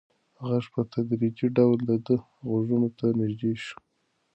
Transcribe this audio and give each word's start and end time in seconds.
غږ 0.47 0.65
په 0.73 0.81
تدریجي 0.91 1.47
ډول 1.57 1.77
د 1.89 1.91
ده 2.05 2.15
غوږونو 2.47 2.87
ته 2.97 3.05
نږدې 3.19 3.53
شو. 3.63 3.77